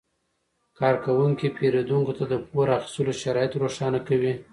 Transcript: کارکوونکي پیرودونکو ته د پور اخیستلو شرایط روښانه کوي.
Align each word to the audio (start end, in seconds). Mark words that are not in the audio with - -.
کارکوونکي 0.77 1.47
پیرودونکو 1.57 2.13
ته 2.17 2.23
د 2.31 2.33
پور 2.47 2.67
اخیستلو 2.77 3.13
شرایط 3.23 3.53
روښانه 3.63 3.99
کوي. 4.07 4.33